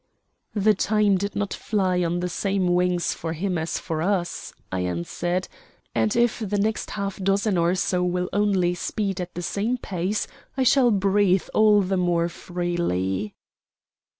"The 0.55 0.73
time 0.73 1.17
did 1.19 1.35
not 1.35 1.53
fly 1.53 2.03
on 2.03 2.21
the 2.21 2.27
same 2.27 2.73
wings 2.73 3.13
for 3.13 3.33
him 3.33 3.55
as 3.59 3.77
for 3.77 4.01
us," 4.01 4.51
I 4.71 4.79
answered; 4.79 5.47
"and 5.93 6.15
if 6.15 6.39
the 6.39 6.57
next 6.57 6.89
half 6.97 7.19
dozen 7.21 7.55
or 7.55 7.75
so 7.75 8.03
will 8.03 8.27
only 8.33 8.73
speed 8.73 9.21
at 9.21 9.35
the 9.35 9.43
same 9.43 9.77
pace, 9.77 10.25
I 10.57 10.63
shall 10.63 10.89
breathe 10.89 11.47
all 11.53 11.83
the 11.83 11.97
more 11.97 12.29
freely." 12.29 13.35